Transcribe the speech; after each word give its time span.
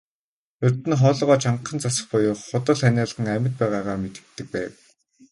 Урьд 0.63 0.79
нь 0.89 0.99
хоолойгоо 1.01 1.37
чангахан 1.43 1.79
засах 1.81 2.07
буюу 2.09 2.35
худал 2.49 2.77
ханиалган 2.83 3.27
амьд 3.35 3.53
байгаагаа 3.59 3.97
мэдэгддэг 4.03 4.47
байв. 4.53 4.73